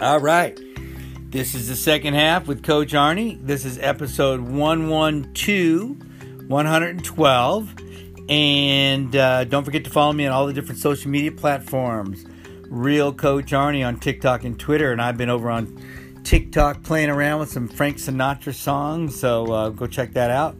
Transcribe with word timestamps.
All 0.00 0.18
right. 0.18 0.58
This 1.30 1.54
is 1.54 1.68
the 1.68 1.76
second 1.76 2.14
half 2.14 2.48
with 2.48 2.64
Coach 2.64 2.92
Arnie. 2.92 3.38
This 3.40 3.64
is 3.64 3.78
episode 3.78 4.40
112, 4.40 6.48
112. 6.48 7.74
And 8.28 9.14
uh, 9.14 9.44
don't 9.44 9.62
forget 9.62 9.84
to 9.84 9.90
follow 9.90 10.12
me 10.12 10.26
on 10.26 10.32
all 10.32 10.48
the 10.48 10.52
different 10.52 10.80
social 10.80 11.12
media 11.12 11.30
platforms. 11.30 12.26
Real 12.62 13.12
Coach 13.12 13.52
Arnie 13.52 13.86
on 13.86 14.00
TikTok 14.00 14.42
and 14.42 14.58
Twitter. 14.58 14.90
And 14.90 15.00
I've 15.00 15.16
been 15.16 15.30
over 15.30 15.48
on 15.48 15.80
TikTok 16.24 16.82
playing 16.82 17.10
around 17.10 17.38
with 17.38 17.52
some 17.52 17.68
Frank 17.68 17.98
Sinatra 17.98 18.52
songs. 18.52 19.18
So 19.18 19.52
uh, 19.52 19.68
go 19.68 19.86
check 19.86 20.14
that 20.14 20.32
out. 20.32 20.56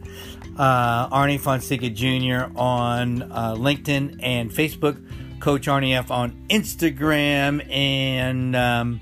Uh, 0.57 1.09
Arnie 1.09 1.41
Fonseca 1.41 1.89
Jr. 1.89 2.57
on 2.57 3.21
uh, 3.21 3.55
LinkedIn 3.55 4.21
and 4.23 4.49
Facebook. 4.49 5.41
Coach 5.41 5.67
Arnie 5.67 5.93
F 5.93 6.09
on 6.09 6.31
Instagram. 6.49 7.69
And. 7.69 8.55
Um, 8.55 9.01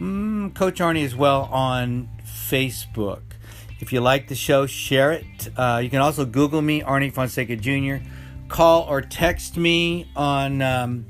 Mm, 0.00 0.54
Coach 0.54 0.80
Arnie 0.80 1.04
as 1.04 1.14
well 1.14 1.42
on 1.52 2.08
Facebook. 2.24 3.20
If 3.80 3.92
you 3.92 4.00
like 4.00 4.28
the 4.28 4.34
show, 4.34 4.66
share 4.66 5.12
it. 5.12 5.48
Uh, 5.56 5.80
you 5.82 5.90
can 5.90 6.00
also 6.00 6.24
Google 6.24 6.62
me, 6.62 6.80
Arnie 6.82 7.12
Fonseca 7.12 7.56
Jr. 7.56 7.96
Call 8.48 8.82
or 8.82 9.00
text 9.00 9.56
me 9.56 10.08
on 10.14 10.62
um, 10.62 11.04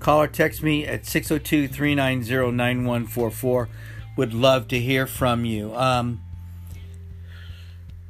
call 0.00 0.20
or 0.22 0.28
text 0.28 0.62
me 0.62 0.86
at 0.86 1.04
602-390-9144. 1.04 3.68
Would 4.16 4.34
love 4.34 4.68
to 4.68 4.78
hear 4.78 5.06
from 5.06 5.44
you. 5.44 5.74
Um, 5.76 6.20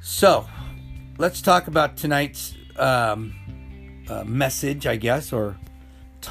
so, 0.02 0.46
let's 1.18 1.42
talk 1.42 1.66
about 1.66 1.98
tonight's 1.98 2.54
um, 2.76 3.34
uh, 4.08 4.24
message, 4.24 4.86
I 4.86 4.96
guess, 4.96 5.32
or 5.32 5.58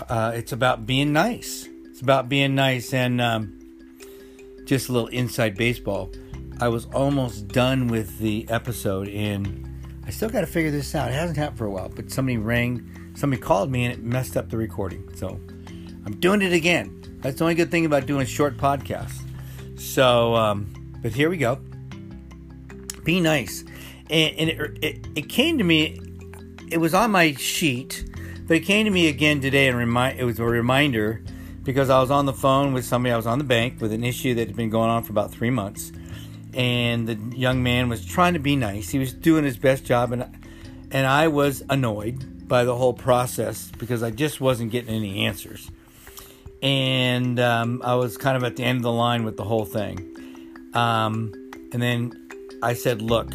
uh, 0.10 0.32
it's 0.34 0.52
about 0.52 0.88
being 0.88 1.14
nice. 1.14 1.70
It's 1.86 2.02
about 2.02 2.28
being 2.28 2.56
nice 2.56 2.94
and 2.94 3.22
um, 3.22 3.60
just 4.68 4.90
a 4.90 4.92
little 4.92 5.08
inside 5.08 5.56
baseball. 5.56 6.12
I 6.60 6.68
was 6.68 6.86
almost 6.94 7.48
done 7.48 7.88
with 7.88 8.20
the 8.20 8.46
episode, 8.50 9.08
and 9.08 9.68
I 10.06 10.10
still 10.10 10.30
got 10.30 10.42
to 10.42 10.48
figure 10.48 10.72
this 10.72 10.94
out. 10.94 11.10
It 11.10 11.14
hasn't 11.14 11.38
happened 11.38 11.58
for 11.58 11.66
a 11.66 11.72
while, 11.72 11.90
but 11.90 12.12
somebody 12.12 12.38
rang, 12.38 13.14
somebody 13.16 13.42
called 13.42 13.72
me, 13.72 13.86
and 13.86 13.94
it 13.94 14.04
messed 14.04 14.36
up 14.36 14.50
the 14.50 14.58
recording. 14.58 15.10
So 15.16 15.40
I'm 16.06 16.18
doing 16.20 16.42
it 16.42 16.54
again. 16.54 16.94
That's 17.22 17.38
the 17.38 17.46
only 17.46 17.56
good 17.56 17.72
thing 17.72 17.86
about 17.86 18.06
doing 18.06 18.26
short 18.26 18.58
podcast. 18.58 19.14
So, 19.80 20.36
um, 20.36 20.98
but 21.02 21.14
here 21.14 21.30
we 21.30 21.38
go. 21.38 21.60
Be 23.04 23.22
nice, 23.22 23.64
and, 24.10 24.36
and 24.38 24.50
it, 24.50 24.84
it, 24.84 25.08
it 25.16 25.30
came 25.30 25.58
to 25.60 25.64
me. 25.64 26.02
It 26.70 26.80
was 26.80 26.94
on 26.94 27.12
my 27.12 27.34
sheet, 27.36 28.04
but 28.48 28.58
it 28.58 28.62
came 28.62 28.84
to 28.84 28.92
me 28.92 29.08
again 29.08 29.40
today, 29.40 29.70
and 29.70 29.78
remind. 29.78 30.20
It 30.20 30.26
was 30.26 30.40
a 30.40 30.44
reminder 30.44 31.24
because 31.68 31.90
I 31.90 32.00
was 32.00 32.10
on 32.10 32.26
the 32.26 32.34
phone 32.34 32.72
with 32.72 32.86
somebody. 32.86 33.12
I 33.12 33.18
was 33.18 33.28
on 33.28 33.40
the 33.40 33.44
bank 33.44 33.82
with 33.82 33.92
an 33.92 34.06
issue 34.06 34.34
that 34.36 34.48
had 34.48 34.56
been 34.56 34.70
going 34.70 34.90
on 34.90 35.04
for 35.04 35.12
about 35.12 35.32
three 35.32 35.50
months, 35.50 35.92
and 36.54 37.06
the 37.06 37.38
young 37.38 37.62
man 37.62 37.90
was 37.90 38.06
trying 38.06 38.36
to 38.36 38.40
be 38.40 38.56
nice. 38.56 38.88
He 38.88 38.98
was 38.98 39.14
doing 39.14 39.44
his 39.44 39.58
best 39.58 39.84
job, 39.84 40.14
and 40.14 40.26
and 40.92 41.06
I 41.06 41.28
was 41.28 41.62
annoyed 41.70 42.48
by 42.48 42.64
the 42.64 42.74
whole 42.74 42.94
process 42.94 43.70
because 43.78 44.02
I 44.02 44.12
just 44.12 44.40
wasn't 44.40 44.72
getting 44.72 44.96
any 44.96 45.26
answers, 45.26 45.70
and 46.64 47.38
um, 47.38 47.82
I 47.84 47.96
was 47.96 48.16
kind 48.16 48.38
of 48.38 48.46
at 48.46 48.56
the 48.56 48.64
end 48.64 48.78
of 48.78 48.84
the 48.84 48.94
line 48.94 49.26
with 49.26 49.36
the 49.36 49.44
whole 49.44 49.66
thing. 49.66 50.72
Um, 50.74 51.34
and 51.74 51.82
then 51.82 52.30
I 52.64 52.76
said, 52.76 53.02
"Look," 53.02 53.34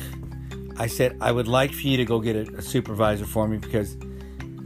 I 0.79 0.87
said, 0.87 1.19
"I 1.21 1.33
would 1.33 1.49
like 1.49 1.75
for 1.75 1.87
you 1.87 1.99
to 1.99 2.07
go 2.07 2.19
get 2.19 2.37
a, 2.37 2.57
a 2.57 2.63
supervisor 2.63 3.27
for 3.27 3.47
me 3.47 3.59
because." 3.59 3.95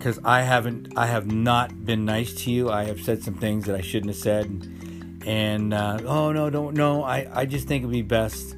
Because 0.07 0.21
I 0.25 0.43
haven't, 0.43 0.93
I 0.97 1.07
have 1.07 1.33
not 1.33 1.85
been 1.85 2.05
nice 2.05 2.33
to 2.45 2.51
you. 2.53 2.71
I 2.71 2.85
have 2.85 3.03
said 3.03 3.25
some 3.25 3.35
things 3.35 3.65
that 3.65 3.75
I 3.75 3.81
shouldn't 3.81 4.15
have 4.15 4.23
said, 4.23 4.45
and, 4.45 5.25
and 5.27 5.75
uh, 5.75 5.99
oh 6.07 6.31
no, 6.31 6.49
don't 6.49 6.77
no. 6.77 7.03
I, 7.03 7.27
I 7.35 7.45
just 7.45 7.67
think 7.67 7.83
it'd 7.83 7.91
be 7.91 8.03
best 8.03 8.55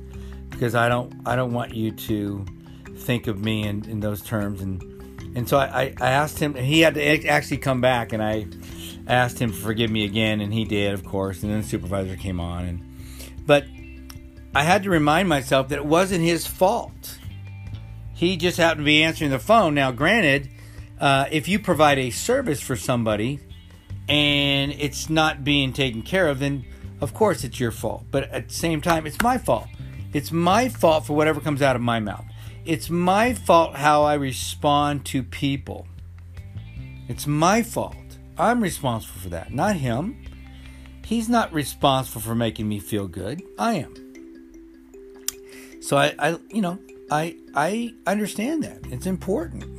because 0.50 0.74
I 0.74 0.90
don't, 0.90 1.10
I 1.24 1.36
don't 1.36 1.54
want 1.54 1.74
you 1.74 1.92
to 1.92 2.44
think 2.98 3.28
of 3.28 3.42
me 3.42 3.66
in, 3.66 3.88
in 3.88 4.00
those 4.00 4.20
terms, 4.20 4.60
and 4.60 4.82
and 5.34 5.48
so 5.48 5.56
I, 5.56 5.94
I 5.98 6.10
asked 6.10 6.38
him. 6.38 6.54
He 6.54 6.80
had 6.80 6.96
to 6.96 7.26
actually 7.26 7.56
come 7.56 7.80
back, 7.80 8.12
and 8.12 8.22
I 8.22 8.46
asked 9.06 9.38
him 9.38 9.50
to 9.50 9.56
forgive 9.56 9.90
me 9.90 10.04
again, 10.04 10.42
and 10.42 10.52
he 10.52 10.66
did, 10.66 10.92
of 10.92 11.02
course. 11.02 11.42
And 11.42 11.50
then 11.50 11.62
the 11.62 11.66
supervisor 11.66 12.16
came 12.16 12.40
on, 12.40 12.66
and 12.66 12.98
but 13.46 13.64
I 14.54 14.64
had 14.64 14.82
to 14.82 14.90
remind 14.90 15.30
myself 15.30 15.68
that 15.68 15.76
it 15.76 15.86
wasn't 15.86 16.24
his 16.24 16.46
fault. 16.46 17.18
He 18.12 18.36
just 18.36 18.58
happened 18.58 18.82
to 18.82 18.84
be 18.84 19.02
answering 19.02 19.30
the 19.30 19.38
phone. 19.38 19.74
Now, 19.74 19.92
granted 19.92 20.50
uh, 21.00 21.26
if 21.30 21.48
you 21.48 21.58
provide 21.58 21.98
a 21.98 22.10
service 22.10 22.60
for 22.60 22.76
somebody 22.76 23.40
and 24.08 24.72
it's 24.72 25.10
not 25.10 25.44
being 25.44 25.72
taken 25.72 26.02
care 26.02 26.28
of, 26.28 26.38
then 26.38 26.64
of 27.00 27.14
course 27.14 27.44
it's 27.44 27.60
your 27.60 27.70
fault. 27.70 28.04
But 28.10 28.30
at 28.30 28.48
the 28.48 28.54
same 28.54 28.80
time, 28.80 29.06
it's 29.06 29.20
my 29.22 29.38
fault. 29.38 29.68
It's 30.12 30.32
my 30.32 30.68
fault 30.68 31.06
for 31.06 31.14
whatever 31.14 31.40
comes 31.40 31.62
out 31.62 31.76
of 31.76 31.82
my 31.82 32.00
mouth. 32.00 32.24
It's 32.64 32.90
my 32.90 33.34
fault 33.34 33.76
how 33.76 34.02
I 34.02 34.14
respond 34.14 35.04
to 35.06 35.22
people. 35.22 35.86
It's 37.08 37.26
my 37.26 37.62
fault. 37.62 37.96
I'm 38.36 38.62
responsible 38.62 39.20
for 39.20 39.28
that, 39.30 39.52
not 39.52 39.76
him. 39.76 40.24
He's 41.04 41.28
not 41.28 41.52
responsible 41.52 42.20
for 42.20 42.34
making 42.34 42.68
me 42.68 42.78
feel 42.80 43.08
good. 43.08 43.42
I 43.58 43.74
am. 43.74 43.94
So 45.80 45.96
I, 45.96 46.14
I 46.18 46.38
you 46.50 46.60
know, 46.60 46.78
I 47.10 47.36
I 47.54 47.94
understand 48.06 48.62
that. 48.64 48.86
It's 48.92 49.06
important. 49.06 49.77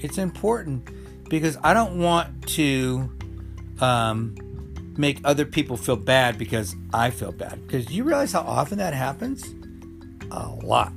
It's 0.00 0.18
important 0.18 0.88
because 1.28 1.56
I 1.62 1.74
don't 1.74 1.98
want 1.98 2.48
to 2.48 3.10
um, 3.80 4.34
make 4.96 5.20
other 5.24 5.44
people 5.44 5.76
feel 5.76 5.96
bad 5.96 6.38
because 6.38 6.74
I 6.92 7.10
feel 7.10 7.32
bad. 7.32 7.66
Because 7.66 7.90
you 7.90 8.04
realize 8.04 8.32
how 8.32 8.40
often 8.40 8.78
that 8.78 8.94
happens? 8.94 9.44
A 10.30 10.48
lot. 10.48 10.92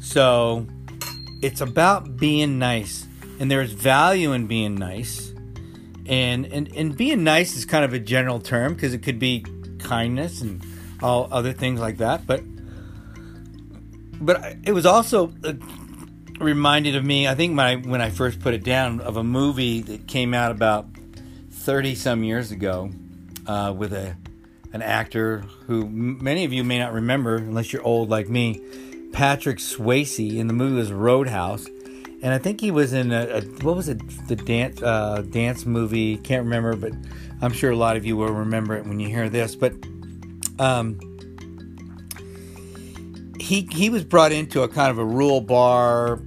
So 0.00 0.66
it's 1.42 1.60
about 1.60 2.16
being 2.16 2.58
nice. 2.58 3.06
And 3.38 3.50
there's 3.50 3.72
value 3.72 4.32
in 4.32 4.46
being 4.46 4.74
nice. 4.74 5.32
And, 6.06 6.46
and, 6.46 6.74
and 6.74 6.96
being 6.96 7.24
nice 7.24 7.56
is 7.56 7.64
kind 7.64 7.84
of 7.84 7.92
a 7.92 7.98
general 7.98 8.40
term 8.40 8.74
because 8.74 8.94
it 8.94 9.02
could 9.02 9.18
be 9.18 9.44
kindness 9.78 10.40
and 10.40 10.62
all 11.02 11.28
other 11.30 11.52
things 11.52 11.80
like 11.80 11.98
that. 11.98 12.26
But 12.26 12.42
but 14.20 14.56
it 14.64 14.72
was 14.72 14.84
also 14.84 15.32
reminded 16.40 16.96
of 16.96 17.04
me. 17.04 17.28
I 17.28 17.34
think 17.34 17.54
my 17.54 17.76
when 17.76 18.00
I 18.00 18.10
first 18.10 18.40
put 18.40 18.54
it 18.54 18.64
down 18.64 19.00
of 19.00 19.16
a 19.16 19.24
movie 19.24 19.82
that 19.82 20.06
came 20.06 20.34
out 20.34 20.50
about 20.50 20.86
thirty 21.50 21.94
some 21.94 22.24
years 22.24 22.50
ago 22.50 22.90
uh, 23.46 23.72
with 23.76 23.92
a 23.92 24.16
an 24.72 24.82
actor 24.82 25.40
who 25.66 25.88
many 25.88 26.44
of 26.44 26.52
you 26.52 26.64
may 26.64 26.78
not 26.78 26.92
remember 26.92 27.36
unless 27.36 27.72
you're 27.72 27.82
old 27.82 28.08
like 28.08 28.28
me, 28.28 28.60
Patrick 29.12 29.58
Swayze. 29.58 30.40
And 30.40 30.48
the 30.48 30.54
movie 30.54 30.76
was 30.76 30.92
Roadhouse, 30.92 31.66
and 31.66 32.28
I 32.28 32.38
think 32.38 32.60
he 32.60 32.70
was 32.70 32.92
in 32.92 33.12
a, 33.12 33.26
a 33.26 33.40
what 33.62 33.76
was 33.76 33.88
it 33.88 34.00
the 34.28 34.36
dance 34.36 34.82
uh, 34.82 35.22
dance 35.30 35.66
movie? 35.66 36.16
Can't 36.16 36.44
remember, 36.44 36.76
but 36.76 36.92
I'm 37.42 37.52
sure 37.52 37.70
a 37.70 37.76
lot 37.76 37.96
of 37.96 38.04
you 38.04 38.16
will 38.16 38.32
remember 38.32 38.76
it 38.76 38.86
when 38.86 39.00
you 39.00 39.08
hear 39.08 39.28
this. 39.28 39.56
But 39.56 39.72
um, 40.58 40.98
he 43.50 43.68
he 43.72 43.90
was 43.90 44.04
brought 44.04 44.30
into 44.30 44.62
a 44.62 44.68
kind 44.68 44.90
of 44.90 44.98
a 44.98 45.04
rural 45.04 45.40
bar 45.40 46.20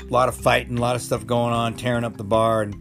a 0.00 0.12
lot 0.12 0.28
of 0.28 0.34
fighting, 0.34 0.78
a 0.78 0.80
lot 0.80 0.96
of 0.96 1.02
stuff 1.02 1.26
going 1.26 1.52
on, 1.52 1.74
tearing 1.74 2.04
up 2.04 2.16
the 2.16 2.24
bar, 2.24 2.62
and 2.62 2.74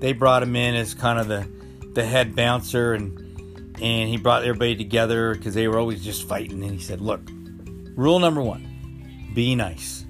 they 0.00 0.12
brought 0.12 0.42
him 0.42 0.56
in 0.56 0.74
as 0.74 0.94
kind 0.94 1.18
of 1.18 1.28
the 1.28 1.48
the 1.94 2.04
head 2.04 2.36
bouncer, 2.36 2.92
and 2.92 3.18
and 3.80 4.08
he 4.08 4.16
brought 4.16 4.42
everybody 4.42 4.76
together 4.76 5.34
because 5.34 5.54
they 5.54 5.68
were 5.68 5.78
always 5.78 6.04
just 6.04 6.28
fighting. 6.28 6.62
And 6.62 6.72
he 6.72 6.80
said, 6.80 7.00
"Look, 7.00 7.20
rule 7.96 8.18
number 8.18 8.42
one: 8.42 9.30
be 9.34 9.54
nice." 9.54 10.04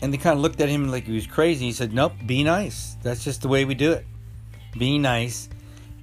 And 0.00 0.12
they 0.12 0.18
kind 0.18 0.36
of 0.36 0.42
looked 0.42 0.60
at 0.60 0.68
him 0.68 0.90
like 0.90 1.04
he 1.04 1.12
was 1.12 1.26
crazy. 1.26 1.66
He 1.66 1.72
said, 1.72 1.92
"Nope, 1.92 2.14
be 2.26 2.42
nice. 2.42 2.96
That's 3.02 3.22
just 3.22 3.42
the 3.42 3.48
way 3.48 3.64
we 3.64 3.74
do 3.74 3.92
it. 3.92 4.06
Be 4.78 4.98
nice." 4.98 5.48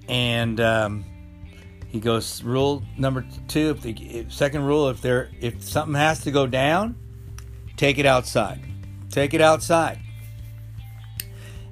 And 0.08 0.60
um, 0.60 1.06
he 1.90 2.00
goes, 2.00 2.42
"Rule 2.44 2.84
number 2.98 3.26
two: 3.48 3.72
if 3.72 3.82
the 3.82 4.26
second 4.30 4.64
rule, 4.64 4.90
if 4.90 5.02
there 5.02 5.30
if 5.42 5.62
something 5.62 5.96
has 5.96 6.22
to 6.22 6.32
go 6.32 6.48
down." 6.48 6.96
Take 7.76 7.98
it 7.98 8.06
outside. 8.06 8.60
Take 9.10 9.34
it 9.34 9.42
outside. 9.42 10.00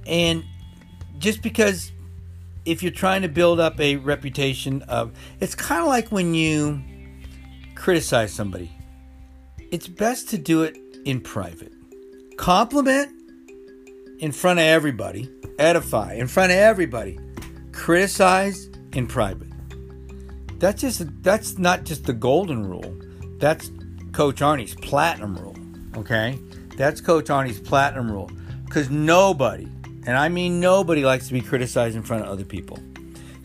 And 0.05 0.43
just 1.17 1.41
because 1.41 1.91
if 2.65 2.83
you're 2.83 2.91
trying 2.91 3.21
to 3.21 3.29
build 3.29 3.59
up 3.59 3.79
a 3.79 3.95
reputation 3.97 4.81
of 4.83 5.11
it's 5.39 5.55
kind 5.55 5.81
of 5.81 5.87
like 5.87 6.11
when 6.11 6.33
you 6.33 6.81
criticize 7.75 8.33
somebody. 8.33 8.71
It's 9.71 9.87
best 9.87 10.29
to 10.29 10.37
do 10.37 10.63
it 10.63 10.77
in 11.05 11.21
private. 11.21 11.71
Compliment 12.37 13.11
in 14.19 14.31
front 14.31 14.59
of 14.59 14.65
everybody, 14.65 15.29
edify 15.59 16.13
in 16.13 16.27
front 16.27 16.51
of 16.51 16.57
everybody. 16.57 17.19
Criticize 17.71 18.69
in 18.93 19.07
private. 19.07 19.49
That's 20.59 20.81
just 20.81 21.23
that's 21.23 21.57
not 21.57 21.83
just 21.83 22.05
the 22.05 22.13
golden 22.13 22.67
rule. 22.67 22.95
That's 23.39 23.71
Coach 24.11 24.41
Arnie's 24.41 24.73
platinum 24.75 25.35
rule. 25.35 25.55
Okay? 25.97 26.39
That's 26.75 27.01
Coach 27.01 27.25
Arnie's 27.25 27.59
platinum 27.59 28.11
rule. 28.11 28.31
Because 28.65 28.89
nobody, 28.89 29.67
and 30.05 30.17
I 30.17 30.29
mean 30.29 30.59
nobody, 30.59 31.05
likes 31.05 31.27
to 31.27 31.33
be 31.33 31.41
criticized 31.41 31.95
in 31.95 32.03
front 32.03 32.23
of 32.23 32.29
other 32.29 32.43
people. 32.45 32.79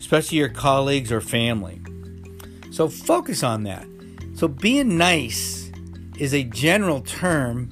especially 0.03 0.37
your 0.37 0.49
colleagues 0.49 1.13
or 1.13 1.21
family. 1.21 1.81
So 2.71 2.89
focus 2.89 3.41
on 3.41 3.63
that. 3.63 3.87
So 4.35 4.49
being 4.49 4.97
nice 4.97 5.71
is 6.19 6.33
a 6.33 6.43
general 6.43 6.99
term 6.99 7.69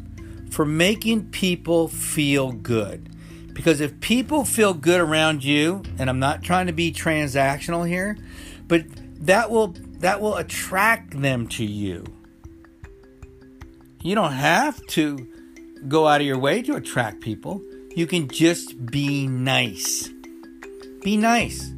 for 0.50 0.64
making 0.66 1.30
people 1.32 1.90
feel 1.90 2.54
good. 2.54 3.10
Because 3.54 3.82
if 3.82 4.00
people 4.00 4.46
feel 4.46 4.74
good 4.74 5.02
around 5.02 5.44
you, 5.44 5.84
and 6.00 6.10
I'm 6.10 6.20
not 6.20 6.42
trying 6.42 6.68
to 6.68 6.74
be 6.74 6.94
transactional 6.94 7.86
here, 7.86 8.18
but 8.68 8.84
that 9.22 9.52
will 9.52 9.76
that 10.00 10.20
will 10.20 10.36
attract 10.36 11.20
them 11.22 11.48
to 11.48 11.66
you. 11.66 12.04
You 14.02 14.16
don't 14.16 14.34
have 14.34 14.86
to 14.88 15.28
go 15.88 16.08
out 16.08 16.22
of 16.22 16.28
your 16.28 16.40
way 16.40 16.62
to 16.64 16.76
attract 16.76 17.22
people. 17.22 17.62
You 17.96 18.08
can 18.08 18.28
just 18.28 18.86
be 18.88 19.28
nice. 19.28 20.10
Be 21.04 21.18
nice. 21.18 21.70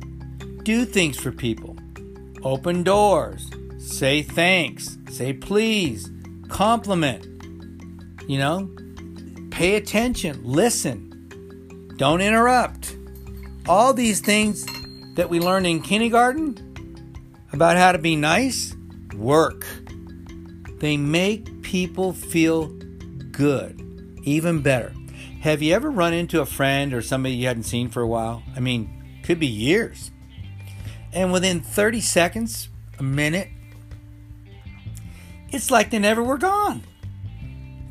Do 0.64 0.86
things 0.86 1.20
for 1.20 1.32
people. 1.32 1.76
Open 2.44 2.84
doors. 2.84 3.50
Say 3.78 4.22
thanks. 4.22 4.98
Say 5.10 5.34
please. 5.34 6.10
Compliment. 6.48 7.26
You 8.28 8.38
know, 8.38 8.70
pay 9.52 9.76
attention. 9.76 10.40
Listen. 10.44 11.10
Don't 11.98 12.22
interrupt. 12.22 12.96
All 13.68 13.94
these 13.94 14.22
things 14.22 14.66
that 15.16 15.30
we 15.30 15.40
learn 15.40 15.66
in 15.66 15.82
kindergarten 15.82 16.73
about 17.54 17.78
how 17.78 17.92
to 17.92 18.00
be 18.00 18.16
nice 18.16 18.76
work. 19.16 19.66
They 20.80 20.98
make 20.98 21.62
people 21.62 22.12
feel 22.12 22.68
good, 23.32 23.80
even 24.24 24.62
better. 24.62 24.92
Have 25.42 25.62
you 25.62 25.74
ever 25.74 25.90
run 25.90 26.14
into 26.14 26.42
a 26.42 26.46
friend 26.46 26.94
or 26.94 27.02
somebody 27.02 27.36
you 27.36 27.48
hadn't 27.48 27.64
seen 27.64 27.90
for 27.90 28.02
a 28.02 28.08
while? 28.08 28.44
I 28.56 28.60
mean, 28.60 29.22
could 29.24 29.40
be 29.40 29.48
years. 29.48 30.12
And 31.14 31.32
within 31.32 31.62
30 31.62 32.02
seconds, 32.02 32.70
a 32.98 33.04
minute, 33.04 33.50
it's 35.50 35.70
like 35.70 35.92
they 35.92 36.00
never 36.00 36.24
were 36.24 36.38
gone. 36.38 36.84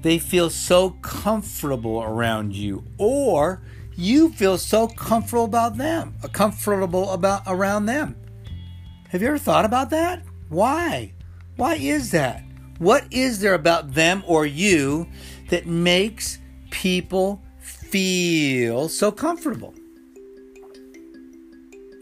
They 0.03 0.19
feel 0.19 0.51
so 0.51 0.91
comfortable 1.03 2.03
around 2.03 2.57
you, 2.57 2.85
or 2.99 3.63
you 3.95 4.33
feel 4.33 4.59
so 4.59 4.89
comfortable 4.89 5.45
about 5.45 5.77
them, 5.77 6.17
comfortable 6.33 7.11
about 7.11 7.43
around 7.47 7.87
them. 7.87 8.17
Have 9.13 9.21
you 9.21 9.29
ever 9.29 9.37
thought 9.37 9.67
about 9.67 9.91
that? 9.91 10.23
Why? 10.49 11.13
Why 11.57 11.75
is 11.75 12.13
that? 12.13 12.43
What 12.79 13.05
is 13.11 13.41
there 13.41 13.53
about 13.53 13.93
them 13.93 14.25
or 14.27 14.47
you 14.47 15.07
that 15.51 15.67
makes 15.67 16.39
people 16.71 17.43
feel 17.61 18.89
so 18.89 19.13
comfortable? 19.13 19.75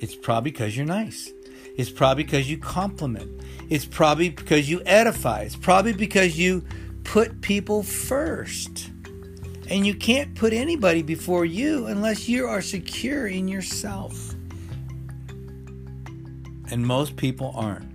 It's 0.00 0.14
probably 0.14 0.52
because 0.52 0.76
you're 0.76 0.86
nice. 0.86 1.32
It's 1.76 1.90
probably 1.90 2.22
because 2.22 2.48
you 2.48 2.58
compliment. 2.58 3.42
It's 3.68 3.86
probably 3.86 4.28
because 4.28 4.70
you 4.70 4.80
edify. 4.86 5.40
It's 5.40 5.56
probably 5.56 5.94
because 5.94 6.38
you 6.38 6.64
put 7.02 7.40
people 7.40 7.82
first. 7.82 8.88
And 9.68 9.84
you 9.84 9.96
can't 9.96 10.36
put 10.36 10.52
anybody 10.52 11.02
before 11.02 11.44
you 11.44 11.86
unless 11.86 12.28
you 12.28 12.46
are 12.46 12.62
secure 12.62 13.26
in 13.26 13.48
yourself 13.48 14.29
and 16.70 16.86
most 16.86 17.16
people 17.16 17.52
aren't. 17.54 17.90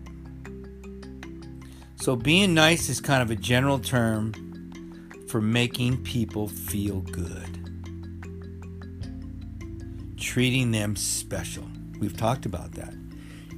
So, 1.96 2.16
being 2.16 2.54
nice 2.54 2.90
is 2.90 3.00
kind 3.00 3.22
of 3.24 3.32
a 3.32 3.36
general 3.36 3.80
term 3.80 4.34
for 5.28 5.42
making 5.42 6.04
people 6.04 6.48
feel 6.48 7.02
good, 7.02 7.60
treating 10.18 10.72
them 10.72 10.96
special. 10.96 11.66
We've 12.00 12.16
talked 12.16 12.46
about 12.46 12.74
that. 12.74 12.94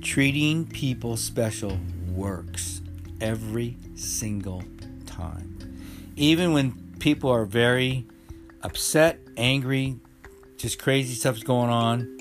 Treating 0.01 0.65
people 0.65 1.17
special 1.17 1.77
works 2.13 2.81
every 3.19 3.75
single 3.95 4.63
time. 5.05 5.57
Even 6.15 6.53
when 6.53 6.71
people 6.99 7.29
are 7.29 7.45
very 7.45 8.05
upset, 8.61 9.19
angry, 9.35 9.99
just 10.57 10.79
crazy 10.79 11.15
stuff's 11.15 11.43
going 11.43 11.69
on, 11.69 12.17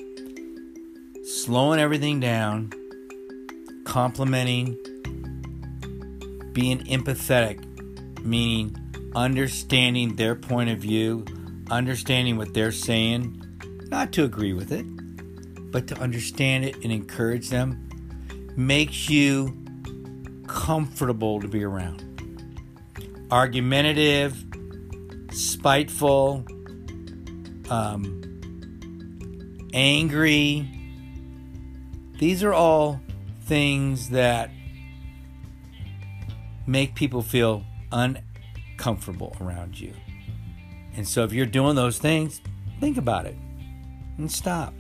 slowing 1.25 1.79
everything 1.79 2.19
down 2.19 2.73
complimenting, 3.87 4.77
being 6.53 6.81
empathetic, 6.85 7.65
meaning 8.23 8.77
understanding 9.15 10.17
their 10.17 10.35
point 10.35 10.69
of 10.69 10.79
view, 10.79 11.25
understanding 11.71 12.37
what 12.37 12.53
they're 12.53 12.73
saying, 12.73 13.43
not 13.89 14.13
to 14.13 14.25
agree 14.25 14.53
with 14.53 14.73
it, 14.73 14.85
but 15.71 15.87
to 15.87 15.99
understand 15.99 16.65
it 16.65 16.75
and 16.83 16.93
encourage 16.93 17.49
them, 17.49 17.89
makes 18.57 19.09
you 19.09 19.57
comfortable 20.47 21.41
to 21.41 21.49
be 21.49 21.63
around. 21.63 22.03
Argumentative, 23.31 24.45
spiteful, 25.31 26.45
um, 27.71 28.23
angry. 29.73 30.69
These 32.19 32.43
are 32.43 32.53
all 32.53 33.01
things 33.47 34.11
that 34.11 34.51
make 36.67 36.95
people 36.95 37.23
feel 37.23 37.65
uncomfortable 37.93 39.37
around 39.41 39.79
you. 39.79 39.93
And 40.97 41.07
so 41.07 41.25
if 41.25 41.33
you're 41.33 41.47
doing 41.47 41.77
those 41.77 41.99
things, 41.99 42.41
think 42.81 42.97
about 42.97 43.27
it 43.27 43.37
and 44.19 44.31
stop. 44.31 44.75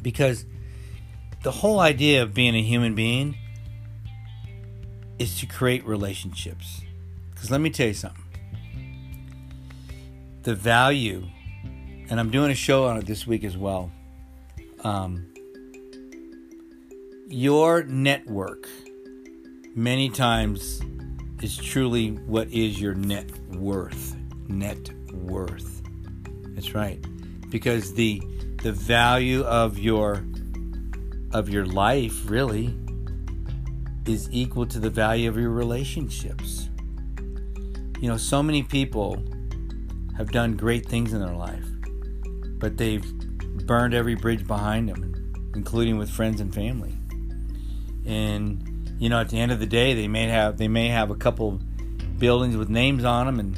Because 0.00 0.44
the 1.42 1.50
whole 1.50 1.80
idea 1.80 2.22
of 2.22 2.34
being 2.34 2.54
a 2.54 2.62
human 2.62 2.94
being 2.94 3.36
is 5.18 5.38
to 5.40 5.46
create 5.46 5.84
relationships. 5.86 6.80
Because 7.30 7.50
let 7.50 7.60
me 7.60 7.70
tell 7.70 7.88
you 7.88 7.94
something 7.94 8.24
the 10.44 10.54
value, 10.54 11.26
and 12.08 12.18
I'm 12.18 12.30
doing 12.30 12.50
a 12.50 12.54
show 12.54 12.86
on 12.86 12.96
it 12.96 13.04
this 13.04 13.26
week 13.26 13.44
as 13.44 13.56
well. 13.56 13.90
Um, 14.82 15.34
your 17.28 17.82
network 17.84 18.68
many 19.74 20.08
times 20.08 20.80
is 21.42 21.56
truly 21.56 22.12
what 22.26 22.48
is 22.48 22.80
your 22.80 22.94
net 22.94 23.30
worth 23.50 24.16
net 24.48 24.90
worth. 25.12 25.82
That's 26.54 26.74
right. 26.74 27.04
Because 27.50 27.94
the 27.94 28.22
the 28.62 28.72
value 28.72 29.42
of 29.42 29.78
your 29.78 30.24
of 31.32 31.48
your 31.48 31.66
life 31.66 32.28
really 32.28 32.74
is 34.06 34.28
equal 34.32 34.64
to 34.66 34.78
the 34.80 34.90
value 34.90 35.28
of 35.28 35.36
your 35.36 35.50
relationships. 35.50 36.70
You 38.00 38.08
know 38.08 38.16
so 38.16 38.42
many 38.42 38.62
people 38.62 39.22
have 40.16 40.32
done 40.32 40.56
great 40.56 40.86
things 40.86 41.12
in 41.12 41.20
their 41.20 41.34
life 41.34 41.64
but 42.58 42.76
they've 42.76 43.04
burned 43.66 43.94
every 43.94 44.16
bridge 44.16 44.44
behind 44.46 44.88
them 44.88 45.14
including 45.54 45.96
with 45.96 46.10
friends 46.10 46.40
and 46.40 46.52
family 46.52 46.97
and 48.08 48.96
you 48.98 49.08
know 49.08 49.20
at 49.20 49.28
the 49.28 49.38
end 49.38 49.52
of 49.52 49.60
the 49.60 49.66
day 49.66 49.94
they 49.94 50.08
may 50.08 50.26
have 50.26 50.56
they 50.56 50.66
may 50.66 50.88
have 50.88 51.10
a 51.10 51.14
couple 51.14 51.60
buildings 52.18 52.56
with 52.56 52.68
names 52.68 53.04
on 53.04 53.26
them 53.26 53.38
and 53.38 53.56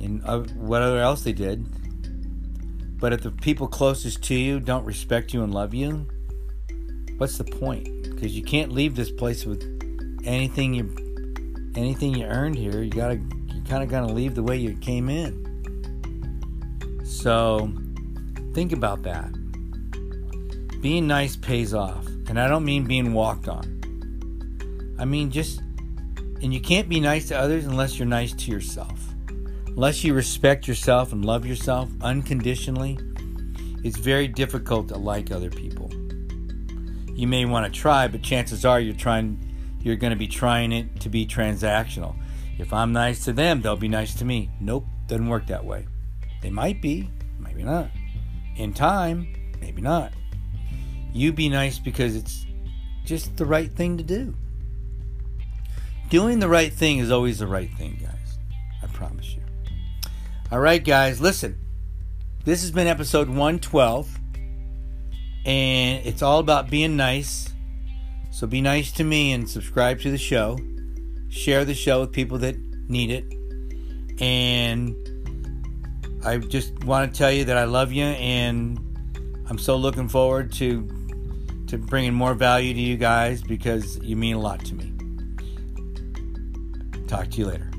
and 0.00 0.50
whatever 0.56 0.98
else 0.98 1.22
they 1.22 1.32
did. 1.32 1.64
But 2.98 3.12
if 3.12 3.22
the 3.22 3.30
people 3.30 3.68
closest 3.68 4.24
to 4.24 4.34
you 4.34 4.58
don't 4.58 4.84
respect 4.84 5.32
you 5.32 5.44
and 5.44 5.54
love 5.54 5.74
you 5.74 6.08
what's 7.18 7.38
the 7.38 7.44
point? 7.44 7.88
Because 8.02 8.36
you 8.36 8.42
can't 8.42 8.72
leave 8.72 8.96
this 8.96 9.10
place 9.10 9.44
with 9.44 9.62
anything 10.24 10.74
you 10.74 10.94
anything 11.76 12.14
you 12.14 12.26
earned 12.26 12.56
here. 12.56 12.82
You 12.82 12.90
gotta 12.90 13.16
you 13.16 13.62
kind 13.68 13.82
of 13.82 13.88
gotta 13.88 14.12
leave 14.12 14.34
the 14.34 14.42
way 14.42 14.56
you 14.56 14.76
came 14.76 15.08
in. 15.08 15.42
So 17.04 17.72
think 18.54 18.72
about 18.72 19.02
that. 19.02 19.30
Being 20.80 21.06
nice 21.06 21.36
pays 21.36 21.72
off 21.72 22.06
and 22.28 22.40
I 22.40 22.48
don't 22.48 22.64
mean 22.64 22.84
being 22.84 23.12
walked 23.12 23.48
on. 23.48 24.94
I 24.98 25.04
mean 25.04 25.30
just, 25.30 25.60
and 26.40 26.52
you 26.52 26.60
can't 26.60 26.88
be 26.88 27.00
nice 27.00 27.28
to 27.28 27.38
others 27.38 27.66
unless 27.66 27.98
you're 27.98 28.06
nice 28.06 28.32
to 28.32 28.50
yourself. 28.50 29.00
Unless 29.66 30.04
you 30.04 30.14
respect 30.14 30.68
yourself 30.68 31.12
and 31.12 31.24
love 31.24 31.44
yourself 31.44 31.90
unconditionally, 32.00 32.98
it's 33.82 33.98
very 33.98 34.28
difficult 34.28 34.88
to 34.88 34.96
like 34.96 35.30
other 35.30 35.50
people. 35.50 35.90
You 37.12 37.26
may 37.26 37.44
want 37.44 37.72
to 37.72 37.80
try, 37.80 38.08
but 38.08 38.22
chances 38.22 38.64
are 38.64 38.80
you're 38.80 38.94
trying 38.94 39.38
you're 39.80 39.96
going 39.96 40.12
to 40.12 40.16
be 40.16 40.26
trying 40.26 40.72
it 40.72 41.00
to 41.00 41.10
be 41.10 41.26
transactional. 41.26 42.16
If 42.58 42.72
I'm 42.72 42.92
nice 42.92 43.24
to 43.26 43.32
them, 43.32 43.60
they'll 43.60 43.76
be 43.76 43.88
nice 43.88 44.14
to 44.14 44.24
me. 44.24 44.50
Nope, 44.60 44.86
doesn't 45.08 45.28
work 45.28 45.46
that 45.48 45.64
way. 45.64 45.86
They 46.40 46.50
might 46.50 46.80
be, 46.80 47.10
maybe 47.38 47.62
not. 47.62 47.90
In 48.56 48.72
time, 48.72 49.34
maybe 49.60 49.82
not. 49.82 50.12
You 51.14 51.32
be 51.32 51.48
nice 51.48 51.78
because 51.78 52.16
it's 52.16 52.44
just 53.04 53.36
the 53.36 53.46
right 53.46 53.70
thing 53.70 53.96
to 53.98 54.02
do. 54.02 54.34
Doing 56.10 56.40
the 56.40 56.48
right 56.48 56.72
thing 56.72 56.98
is 56.98 57.12
always 57.12 57.38
the 57.38 57.46
right 57.46 57.70
thing, 57.78 58.00
guys. 58.02 58.38
I 58.82 58.88
promise 58.88 59.32
you. 59.32 59.42
All 60.50 60.58
right, 60.58 60.84
guys, 60.84 61.20
listen. 61.20 61.56
This 62.44 62.62
has 62.62 62.72
been 62.72 62.88
episode 62.88 63.28
112. 63.28 64.18
And 65.46 66.04
it's 66.04 66.20
all 66.20 66.40
about 66.40 66.68
being 66.68 66.96
nice. 66.96 67.54
So 68.32 68.48
be 68.48 68.60
nice 68.60 68.90
to 68.92 69.04
me 69.04 69.32
and 69.32 69.48
subscribe 69.48 70.00
to 70.00 70.10
the 70.10 70.18
show. 70.18 70.58
Share 71.28 71.64
the 71.64 71.74
show 71.74 72.00
with 72.00 72.10
people 72.10 72.38
that 72.38 72.56
need 72.88 73.12
it. 73.12 74.20
And 74.20 74.96
I 76.24 76.38
just 76.38 76.82
want 76.84 77.12
to 77.12 77.16
tell 77.16 77.30
you 77.30 77.44
that 77.44 77.56
I 77.56 77.64
love 77.64 77.92
you 77.92 78.02
and 78.04 78.80
I'm 79.48 79.58
so 79.58 79.76
looking 79.76 80.08
forward 80.08 80.50
to 80.54 81.03
to 81.74 81.86
bringing 81.86 82.14
more 82.14 82.34
value 82.34 82.72
to 82.72 82.80
you 82.80 82.96
guys 82.96 83.42
because 83.42 83.98
you 83.98 84.16
mean 84.16 84.36
a 84.36 84.40
lot 84.40 84.64
to 84.64 84.74
me. 84.74 84.92
Talk 87.08 87.30
to 87.30 87.38
you 87.38 87.46
later. 87.46 87.73